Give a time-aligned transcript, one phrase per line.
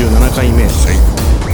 [0.00, 0.62] 47回目、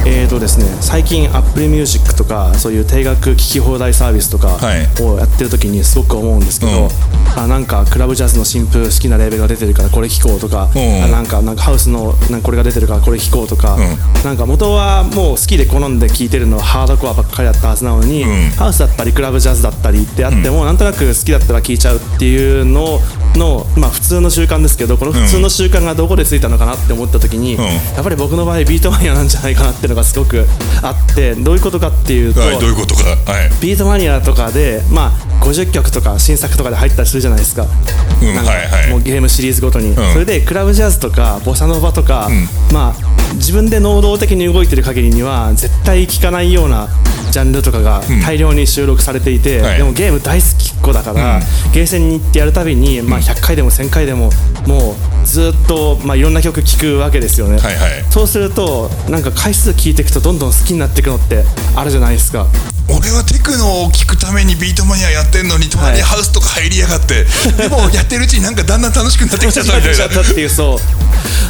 [0.06, 4.86] えーとですね、最近 Apple Music とかそういう定額聴き放題サービスとかはい。
[5.02, 11.04] をやってる時にすごく思うんですけど、うんあなんかクラブジャズの新風好きなレーベルが出てるからこれ聴こうとか、うん。
[11.04, 13.78] あなんかなんかハウスのなんかこれが出てるからこれ聴こうとか、ん。
[14.24, 18.50] なんか元はもう好きで好んで聴いてるのはハードコアばっかりだったはずなのに、ん。
[18.52, 23.00] ハウスだったりクラブジャズだったりってあっても、なんとなく好きだったら聴いちゃうっていうの
[23.36, 27.58] の、まあ、普通の習慣ですけどこの普通の習慣がどこでついたのかなって思った時に、ん。
[27.58, 30.46] やっぱり僕の場合ビートマニアなんじゃないかなっていうのがすごく
[30.82, 33.02] あってどういうことかっていうと、はいどういうことか。
[33.04, 33.50] はい。
[33.60, 37.62] ビートマニアとかで、まあ、50曲とか新作とかで入ったりするじゃないですか。
[37.62, 38.90] うんかはいはい。
[38.90, 39.94] もうゲームシリーズごとに、ん。
[39.94, 42.28] それでクラブジャズとかボサノバとか、
[42.72, 46.88] まあ自分で能動的に動いてる限りには絶対聴かないような
[47.30, 49.78] ジャンルとかが大量に収録されていて、はい。
[49.78, 51.40] でもゲーム大好きっ子だから、
[51.72, 54.30] ゲーセンに行ってやるたびに、まあ、100回でも1000回でも
[54.66, 58.04] もうずっと、まあ、いろんな曲聴くわけですよね、はいはい。
[58.10, 62.46] そうするとなんか回数聴いていくとどんどん好きになっていくのってあるじゃないですか。
[62.88, 67.26] 俺はテクノを聞くためにビートマニアやってんのに隣にハウスとか入りやがって、
[67.58, 69.96] でもやってるうちになんかだんだん楽しくなってきちゃったみたいな。
[69.96, 70.78] ちゃったっていうそう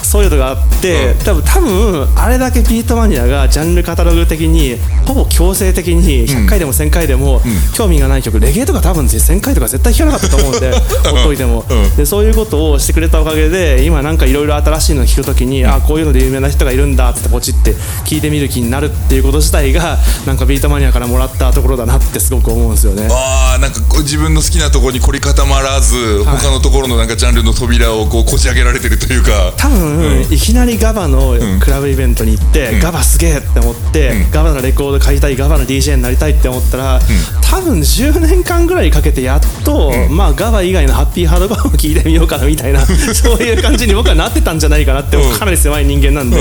[0.02, 7.42] そういうのがあって、多分多分あれだけビートマニアがジャンルカタログ的にほぼ強制的に100回でも1000回でも
[7.74, 10.70] 興味がない曲、レゲエとか多分1000回とか絶対聴かなかったと思うんで
[11.04, 11.96] ほっといても、うん。
[11.96, 23.08] でそういうことをしてくれたおかげで今なんかいろいろ新しいの聞くときに、あこういうので有名な人がいるんだってポチって聞いてみる気になるっていうこと自体がなんかビートマニアからもらったところだなってすごく思うんですよね。
[23.10, 29.52] あーなんか自分の好きなところに凝り固まらず、他のところのなんかジャンルの扉をこうこじ開けられてるというか。
[29.56, 37.00] 多分、いきなりガバのクラブイベントに行って、ガバすげえって思って、ガバのレコード買いたいガバの DJ になりたいって思ったら、
[37.42, 45.38] 多分10年間ぐらいかけてやっと、まあガバ以外のハッピーハードバーを聞いてみようかなみたいな そういう感じに僕はなってたんじゃないかなって、うん。
[45.38, 46.38] かなり狭い人間なんで、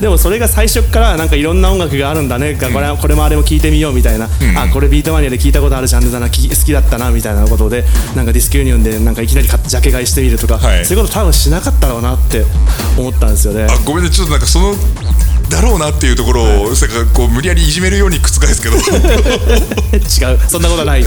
[0.00, 6.30] でもそれが最初からなんかいろんな音楽があるんだね、これこれもあれも聞いてみようみたいな、あこれビートマニアで聞いたことあるジャンルだな。
[6.30, 7.84] き好きだったなみたいなことで
[8.14, 10.84] なんかディスクユニオンでなんかいきなりジャケ買いしてみるとか、はい。
[10.84, 12.44] そういうこと多分しなかったろうなって
[12.96, 13.66] 思ったんですよね。
[13.68, 14.74] あごめんねちょっとなんかその
[15.50, 18.76] だろうなっていうところを、さこう無理やりいじめるように覆すけど。
[18.76, 20.38] 違う。
[20.48, 21.04] そんなことはない。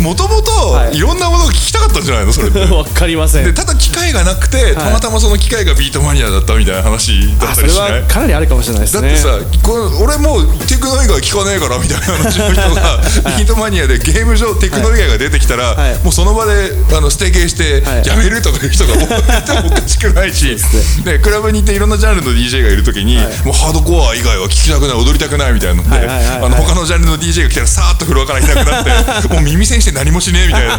[0.00, 0.96] もともとはい。
[0.96, 2.32] いろんなものが聞きたかったんじゃないの？
[2.32, 3.44] それ わかりません。
[3.44, 8.02] でただ機会がなくてたまたまその機会がビートマニアだったみたいな話だったりしない？
[8.02, 9.08] はかなりあるかもしれないですね。
[9.08, 9.28] だってさ、
[9.62, 13.00] この俺もうテクノ以外聞かねえからみたいな話の人が
[13.38, 15.94] ビートマニアでゲーム上テクノ以外が出てきたら、はい。
[16.04, 18.06] もうその場であのステーゲしてはい。
[18.06, 19.08] やめるとかいう人がもう
[19.66, 20.56] おかしくないし、
[21.04, 30.76] でクラブに行っていろんなジャンルの DJ がいる時に、もうハードコア以外は聞きたくない踊りたくないみたいなので、他のジャンルの DJ が来たらさーっとフロアからいなくなって もう耳栓して何もしねえみたいな。
[30.76, 30.78] っ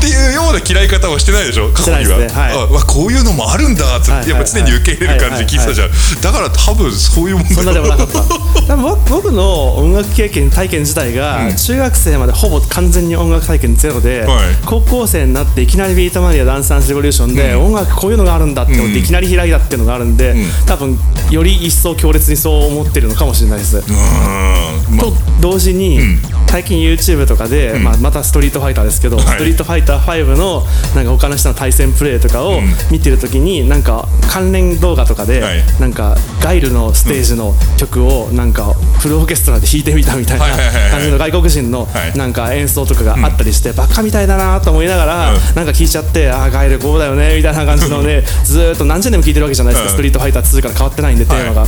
[0.00, 1.70] ていうような嫌い方はしてないでしょ？
[1.72, 2.18] 過去には。
[2.18, 2.28] ね。
[2.28, 2.52] はい。
[2.52, 5.90] あわこういうのもあるんだっつって、はいはいやっぱ常に受け入れる感じで聞いてたじゃん、
[6.22, 8.22] だから多分そういうもんだそんなでもなかった。
[8.66, 14.56] 多分僕僕の音楽経験体験自体が中学生までほぼ完全に音楽体験ゼロで、はい。
[14.64, 20.34] 高校生になっていきなりビートマニアダンスダンスレボリューションで、音楽こういうのがあるんだって思っていきなり開いたっていうのがあるんで、
[20.66, 20.98] 多分
[21.30, 23.78] より一層強烈にそう思ってるのかもしれないです。
[23.78, 24.96] うーん。
[24.96, 25.06] まあ。
[25.06, 26.00] と同時に、
[26.48, 29.26] 最近 YouTube とかで、まあ、またストリートファイターですけど、はい。
[29.26, 30.62] ストリートファイター5の
[30.94, 32.60] なんか他の人の対戦プレイとかを
[32.90, 35.62] 見てるときに、なんか関連動画とかで、はい。
[35.80, 38.71] なんかガイルのステージの曲をなんか
[39.02, 40.46] フルオーケストラで弾いてみたみたいな
[40.92, 42.16] 感じの外国人のはい。
[42.16, 45.40] なんか演奏とかがあったりして、バカみたいだなと思いながら、うん。
[45.56, 49.94] なんか聞いちゃってああガイルこうだよねみたいな感じのねずーっと何十年も聞いてるわけじゃないですか、うん。
[49.94, 51.66] ストリートファイター2から変わってないんでテーマが。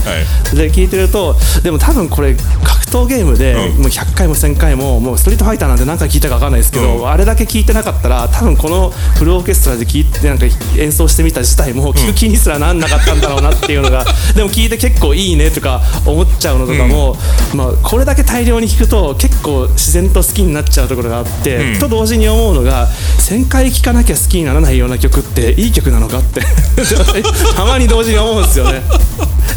[0.55, 3.83] で聞いてるとでも多分これ格闘ゲームで、うん。
[3.83, 7.09] もう100回も1000回ももうストリートファイターなんて何回聞いたか分かんないですけど、うん。
[7.09, 10.47] あれだけ聞いてなかったら多分このフルオーケストラで聞いてなんか
[10.79, 14.05] 演奏してみた自体も聞く気にすらなんなかったんだろうなっていうのが、
[14.37, 17.17] でも聞いて結構いいねとか思っちゃうのとかも、
[17.55, 26.43] まあ、これだけ大量に聞くと結構自然と好きになっちゃうところがあって、と同時に思うのが1000回聴かなきゃ好きにならないような曲っていい曲なのかって。
[27.57, 28.83] たまに同時に思うんですよね。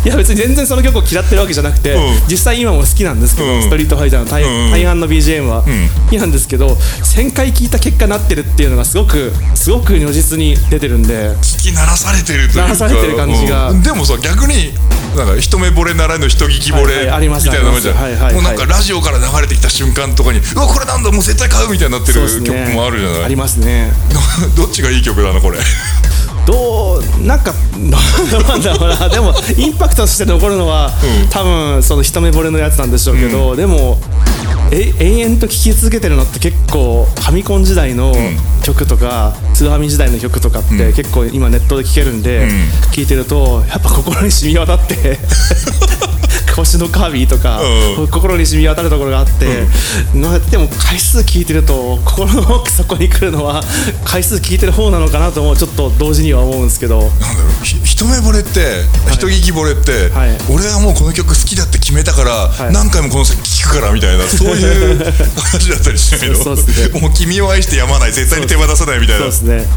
[0.06, 2.01] いや別に全然その曲を嫌ってるわけじゃなくて、うん。
[2.30, 3.62] 実際今も好きなんですけど、うん。
[3.63, 4.71] ストリートファイターの大,、うん。
[4.71, 5.63] 大半の BGM は。
[5.63, 12.62] 好きなんですけど1000回聞いた結果なってるっていうのがすごくすごく如実に出てるんで聞き鳴らされてるというか。
[12.62, 13.71] 鳴らされてる感じが。
[13.71, 14.74] うんでもさ逆に
[15.15, 17.95] なんか一目惚れならぬ一聞き惚はいはいありれみますたいなもんじゃん。
[17.95, 23.24] はいはいもうなんかラジオから流れてきた瞬間とかにうわこれなんだもう絶対買うみたいになってる曲もあるじゃない。
[23.25, 23.92] ありますね。
[24.56, 25.59] どっちがいい曲なのこれ？
[26.45, 27.98] どうなんかな
[28.57, 29.09] んだろうな。
[29.09, 30.94] でもインパクトとして残るのは、
[31.24, 31.30] うん。
[31.30, 34.00] 多分その一目惚れのやつなんでしょうけど、でも
[34.71, 38.15] え延々と聴き続けてるのって結構ファミコン時代の
[38.63, 42.48] 曲とか、スーファミ時代の曲とかって結構今ネットで聴けるんで、
[42.95, 45.19] 聴いてるとやっぱ心に染み渡って
[46.57, 47.62] 星のカービィとか、
[48.00, 48.07] うん。
[48.07, 49.68] 心に染み渡るところがあって、
[50.18, 53.62] なでも回数聞いてると心の奥底に来るのは
[54.04, 57.00] 回数聞いてる方なのかなともちょっと同時には思うんですけど。
[57.00, 60.38] なんだろうひ一目惚れって、一聞き惚れって、はい。
[60.51, 62.24] 俺はもうこの曲好きだって決めたか
[62.60, 62.74] ら、い。
[62.74, 64.98] 何回もこの先聴くからみたいなそういう
[65.38, 66.44] 話だったりしないの？
[66.44, 67.00] そうすね。
[67.00, 69.21] もう君を愛してやまない絶対に手放さないみたいな。
[69.21, 69.68] そうですね。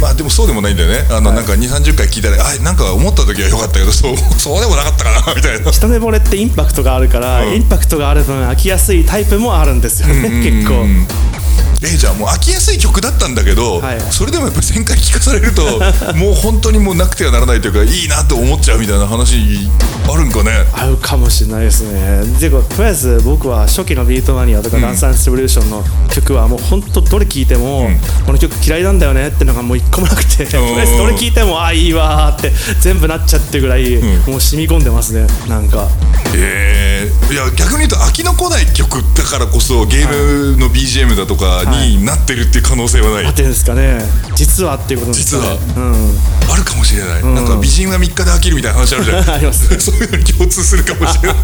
[0.00, 1.06] まあでもそうでもないんだよね。
[1.10, 7.54] あの、なんか2 3 0回聞いたらあなんか思った時は良かったけどそうそうでもなかったかなみたいな一目惚れってインパクトがあるから、うん。
[7.54, 10.84] インパクトがある分飽きやすいタイプもあるんですよね結構
[11.82, 14.00] えじゃあもう飽きやすい曲だったんだけど、はい。
[14.00, 15.62] それでもやっぱり1000回聞かされると
[16.18, 19.68] もう本当にもうなくてはならないというかいいなと思っちゃうみたいな話
[20.10, 20.50] あるんかね？
[20.72, 22.22] 合うかもしれないですね。
[22.40, 27.90] でとりあえず僕は初期のビートマニアとかダンスダンスレボリューションの曲はもう本当どれ聴いても、
[28.26, 33.96] この曲嫌いなんだよねってのがもう一個もなくてとりあえずどれ聴いてもああいいわーって全部なっちゃってるぐらい、
[34.26, 35.26] もう染み込んでますね。
[35.48, 35.88] なんか。
[36.34, 44.00] えー、いや逆に言うと飽きのこない曲だからこそゲームの BGM だとかになってるっていう可能性はない、合ってるんですかね。
[44.34, 45.58] 実はっていうことですかね。
[45.66, 46.52] 実うん。
[46.52, 49.68] あるかもしれない、なんか美人は3日で飽きるみたいな話あるじゃん あります。
[49.80, 51.38] そういうのに共通するかもしれない。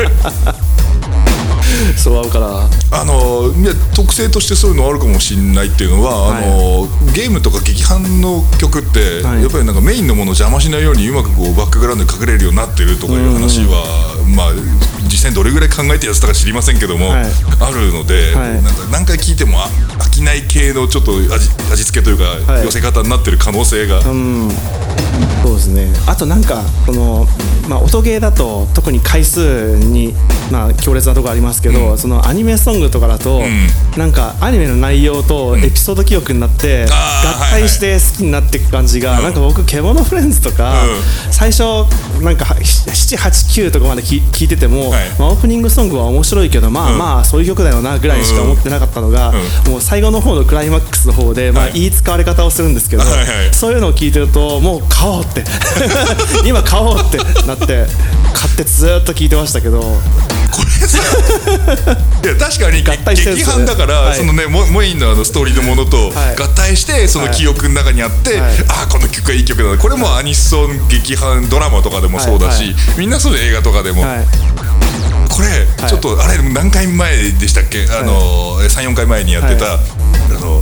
[1.97, 2.69] そう合うから。
[3.00, 6.44] あのいや特性としてそういうのあるかもしれないっていうのは、はい。
[6.44, 9.43] あのゲームとか劇伴の曲って、はい。
[9.43, 13.85] やっぱりなんかメインのものを邪魔しないようにうまくこうバックグラウンドに隠れるようになってるとかいう話は、
[14.35, 14.53] まあ
[15.14, 17.25] 実際にどれぐらい考えてやってたか知りませんけども、はい。
[17.61, 18.62] あるので、はい。
[18.64, 19.69] なんか何回聴いてもあ
[20.00, 21.31] 飽きない系のちょっと味
[21.70, 22.64] 味付けというか、はい。
[22.64, 24.50] 寄せ方になってる可能性が、うん。
[25.44, 25.87] そうですね。
[26.08, 27.26] あとなんかその、
[27.69, 30.14] まあ、音ゲーだと特に回数に、
[30.50, 33.43] まあ、強烈なところありますけど、そのアニメソングとかだと、
[33.96, 40.88] なんかアニメの内容とエピソード記憶になって、あー合体して好きになっていく感じが、なんか僕「獣フレンズ」とか、う
[41.31, 41.62] 最初
[42.22, 49.33] なんか789とかまで聞聞いてても、はいまあ、オープニングソングは面白いけどまあまあそういう曲だよなぐらいしか思ってなかったのが、
[49.69, 53.03] もう最後の方のクライマックスの方で、まあ、はい言い使われ方をするんですけど、
[53.53, 53.75] そうい。
[53.77, 55.45] うのを聞いてるともう買おうって。
[56.47, 57.87] 今買おうってなって
[58.33, 59.81] 買ってずーっと聞いてましたけど。
[59.81, 60.99] これさ
[62.23, 62.85] いや確かに
[63.17, 64.17] 劇伴だから、はい。
[64.17, 66.37] そのねモモインのあのストーリーのものとはい。
[66.37, 68.53] 合体してその記憶の中にあって、はい。
[68.69, 69.79] ああこの曲はいい曲だな。
[69.79, 72.73] これもアニソン劇伴ドラマとかでもそうだし、はい。
[72.73, 74.27] はみんなそうで映画とかでも、はい
[75.29, 75.49] これ、
[75.79, 75.91] はい。
[75.91, 77.87] ちょっとあれ何回前でしたっけ？
[77.91, 79.79] あの、34回前にやってた、は
[80.31, 80.61] あの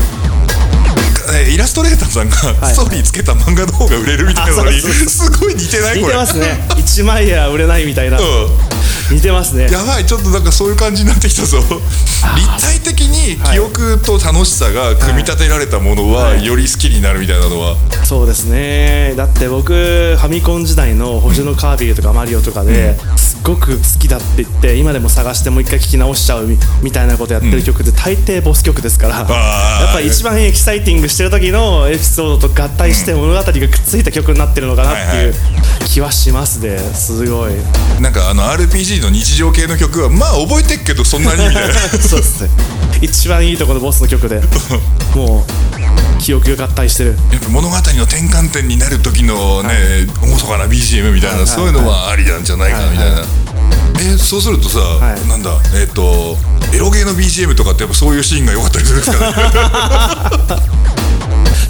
[1.34, 2.75] えイラストレーターさんがい。
[2.75, 6.00] ストーリーつけた漫画の方が売れるみたいなのにあそうそうすごい似てない？
[6.00, 6.08] これ。
[6.08, 6.64] 似てますね。
[6.70, 8.19] 1枚や売れないみたいな。
[8.19, 8.25] うん
[9.12, 9.70] 似てますね。
[9.70, 11.59] やばいちょっとなんかそういう感じになってきたぞ。
[11.59, 16.47] 立体的に記憶と楽しさが組み立てられたものははい。
[16.47, 19.14] より好きになるみたいなのは、そうですね。
[19.17, 29.85] だって僕ファミコン時代の星のカービィとかマリオとかですっごく好きだって言って今でも探してもう一回聴き直しちゃうみみたいなことやってる曲って大抵ボス曲ですから、あー。
[29.85, 35.35] やっぱり一番エキサイティングしてる時のエピソードと合体して物語がくっついた曲になってるのかなっていう
[35.87, 36.79] 気はしますね。
[36.79, 37.53] すごい。
[38.00, 41.75] なんかあの RPG の日常系の曲はまあ覚えてっけどそんなにみたいな。
[42.00, 42.50] そうですね。
[43.00, 44.40] 一番いいところのボスの曲で。
[45.14, 47.19] もう記憶が合体してる。
[47.32, 51.44] やっぱ物語の転換点になる時のね厳かな BGM みたいな、はい。
[51.44, 53.25] はいそういうのはありなんじゃないかみたいな、
[54.14, 55.28] えそうするとさ、い。
[55.28, 56.38] なんだえっ、と
[56.73, 59.30] エロゲーの BGM とかってやっぱそういうシーンが良かったりするんですか
[60.56, 60.92] ね？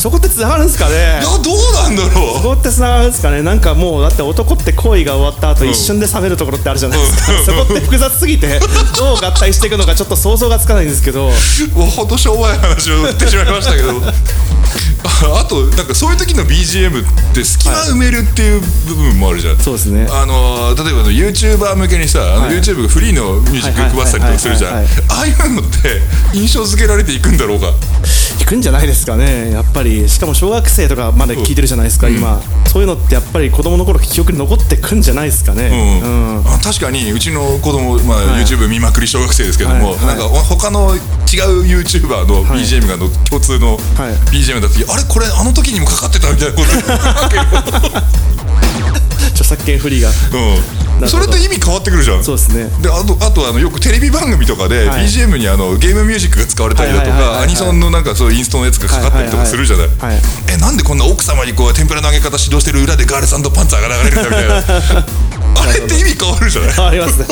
[0.02, 0.94] そこってつながるんですかね？
[0.94, 3.40] いやどうなんだろそうこってつながるんですかね？
[3.40, 7.44] なんかもうだって男って行為が終わった後、一瞬で冷めるところってあるじゃないですか、うん。
[7.44, 8.59] そこって複雑すぎて
[8.99, 11.30] どう合体していくのかちょっと想像がつかないんですけど。
[11.75, 14.02] もうほんとしょうもない話を言ってしまいましたけど。
[15.04, 20.09] あ あとなんかそういう時の BGM って隙間埋めるっていう部分もあるじゃん、そうですね。
[20.11, 24.73] あの例えばあの YouTuber 向けにさあのはい YouTube がフリーのミュージック配ったりとかするじゃん。
[24.73, 26.02] あはいはいはいあいうのって
[26.35, 27.73] 印象付けられていくんだろうか
[28.40, 29.50] 引くんじゃないですかね。
[29.52, 32.40] やっぱりしかも小学生とかまで聞いてるじゃないですか、今。
[32.66, 36.00] そういうのってやっぱり子供の頃記憶に残ってくんじゃないですかね。
[36.02, 36.46] うんうん。
[36.46, 38.44] あ確かにうちの子供、まあはい。
[38.44, 39.96] YouTube 見まくり小学生ですけども、はい。
[39.96, 40.06] はい。
[40.06, 41.00] なんか他の違う
[41.64, 42.60] YouTuber のはい。
[42.60, 43.80] BGM がの共通のはい。
[44.30, 45.02] BGM だって、あれ？
[45.04, 46.62] これあの時にもかかってたみたいなこ
[47.80, 47.88] と
[49.32, 50.08] 著作権フリーが。
[50.08, 52.25] うん、どそれって意味変わってくるじゃん。
[52.25, 52.71] そうですね。
[52.82, 55.04] であとあとあのよくテレビ番組とかではい。
[55.04, 59.88] BGM にあのゲームミュージックが使われたりだとかアニソンのなんかそういうインストのやつがかかったりとかするじゃない,、
[60.52, 65.06] えなんでこんな奥様にこう天ぷらの揚げ方指導してる裏でガールズパンツァーが流れるんだみたいな。
[65.62, 66.88] あれって意味変わるじゃない？
[66.88, 67.26] ありますね。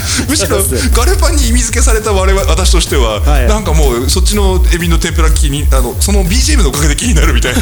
[0.28, 0.58] むしろ
[0.92, 3.46] ガルパンに意味付けされた我々私としては、はい。
[3.48, 7.60] なんかもうそっちのエビの天ぷら気にあのその BGM のおかげで気になるみたいな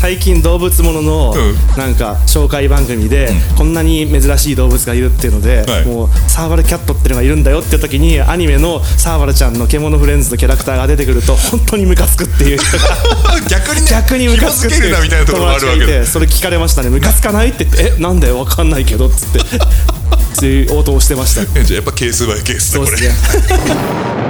[0.00, 1.76] 最近動物もののうん。
[1.76, 3.28] なんか紹介番組で
[3.58, 5.86] こんなに珍しい動物がいるっていうので、はい。
[5.86, 12.58] もうサーバルキャットっていうのがいるんだよっていう時にアニメのサーバルちゃんの獣フレンズのキャラクターが出てくると本当にムカつくっていう。
[13.50, 16.88] 逆にね逆にムカつくってなみたいなところもあるわけでてそれ聞かれましたね。
[16.88, 19.40] ムカつかないって言ってえなんでわかんないけどっつって
[20.32, 21.44] そういう応答をしてました。
[21.62, 22.96] じゃあやっぱケースバイケースだこれ。
[22.96, 24.29] そうですね